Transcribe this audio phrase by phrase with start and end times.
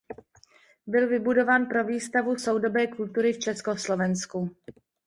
[0.87, 4.55] Byl vybudován pro výstavu soudobé kultury v Československu.